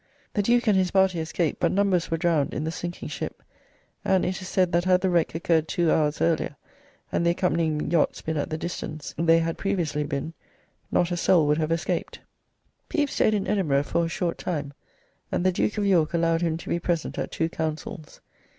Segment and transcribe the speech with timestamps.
[0.33, 3.43] The Duke and his party escaped, but numbers were drowned in the sinking ship,
[4.03, 6.55] and it is said that had the wreck occurred two hours earlier,
[7.11, 10.33] and the accompanying yachts been at the distance they had previously been,
[10.91, 12.19] not a soul would have escaped.
[12.89, 14.73] Pepys stayed in Edinburgh for a short time,
[15.31, 18.21] and the Duke of York allowed him to be present at two councils.